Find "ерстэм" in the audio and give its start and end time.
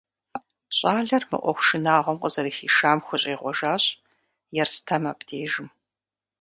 4.61-5.03